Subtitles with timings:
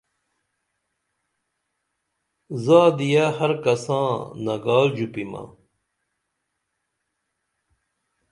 [2.63, 4.09] زادی یہ ہر کساں
[4.45, 5.43] نگال ژوپیمہ